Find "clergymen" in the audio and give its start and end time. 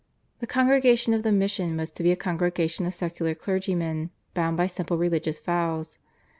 3.35-4.09